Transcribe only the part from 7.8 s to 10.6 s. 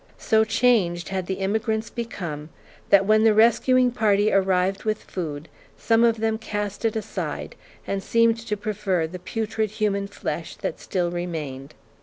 and seemed to prefer the putrid human flesh